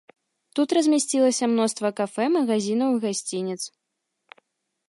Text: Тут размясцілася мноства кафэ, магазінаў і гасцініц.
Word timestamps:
Тут 0.59 0.73
размясцілася 0.77 1.49
мноства 1.51 1.93
кафэ, 2.01 2.25
магазінаў 2.39 2.89
і 2.97 3.01
гасцініц. 3.05 3.59